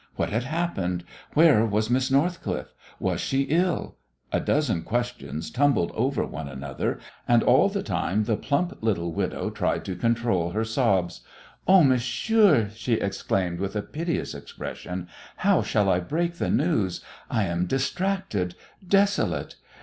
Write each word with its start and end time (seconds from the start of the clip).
What 0.15 0.31
had 0.31 0.45
happened? 0.45 1.03
Where 1.35 1.63
was 1.63 1.91
Miss 1.91 2.09
Northcliffe? 2.09 2.73
Was 2.99 3.21
she 3.21 3.41
ill? 3.43 3.97
A 4.31 4.39
dozen 4.39 4.81
questions 4.81 5.51
tumbled 5.51 5.91
over 5.93 6.25
one 6.25 6.47
another, 6.49 6.97
and 7.27 7.43
all 7.43 7.69
the 7.69 7.83
time 7.83 8.23
the 8.23 8.35
plump 8.35 8.79
little 8.81 9.11
widow 9.13 9.51
tried 9.51 9.85
to 9.85 9.95
control 9.95 10.53
her 10.53 10.63
sobs. 10.63 11.21
"Oh, 11.67 11.83
monsieur," 11.83 12.69
she 12.73 12.93
exclaimed, 12.95 13.59
with 13.59 13.75
a 13.75 13.83
piteous 13.83 14.33
expression, 14.33 15.07
"how 15.35 15.61
shall 15.61 15.87
I 15.87 15.99
break 15.99 16.37
the 16.39 16.49
news? 16.49 17.01
I 17.29 17.43
am 17.43 17.67
distracted, 17.67 18.55
desolate! 18.87 19.57